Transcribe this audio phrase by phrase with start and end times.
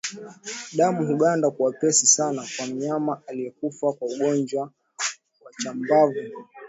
[0.77, 4.61] Damu huganda kwa wepesi sana kwa mnyama aliyekufa kwa ugonjwa
[5.45, 6.15] wa chambavu